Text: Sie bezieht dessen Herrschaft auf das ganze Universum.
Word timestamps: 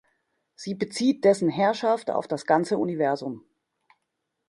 Sie 0.55 0.73
bezieht 0.73 1.25
dessen 1.25 1.47
Herrschaft 1.49 2.09
auf 2.09 2.27
das 2.27 2.47
ganze 2.47 2.79
Universum. 2.79 3.45